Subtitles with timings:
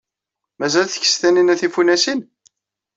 [0.59, 2.19] Mazal tkess Taninna tifunasin?